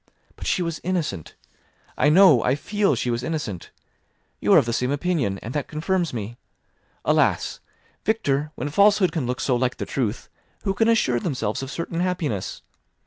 But 0.35 0.47
she 0.47 0.63
was 0.63 0.81
innocent. 0.83 1.35
I 1.95 2.09
know, 2.09 2.41
I 2.43 2.55
feel 2.55 2.95
she 2.95 3.11
was 3.11 3.21
innocent; 3.21 3.69
you 4.39 4.51
are 4.51 4.57
of 4.57 4.65
the 4.65 4.73
same 4.73 4.89
opinion, 4.89 5.37
and 5.43 5.53
that 5.53 5.67
confirms 5.67 6.11
me. 6.11 6.37
Alas! 7.05 7.59
Victor, 8.03 8.51
when 8.55 8.69
falsehood 8.69 9.11
can 9.11 9.27
look 9.27 9.39
so 9.39 9.55
like 9.55 9.77
the 9.77 9.85
truth, 9.85 10.27
who 10.63 10.73
can 10.73 10.87
assure 10.89 11.19
themselves 11.19 11.61
of 11.61 11.69
certain 11.69 11.99
happiness? 11.99 12.63